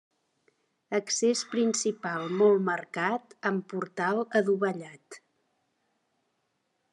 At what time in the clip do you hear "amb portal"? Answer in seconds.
3.51-4.23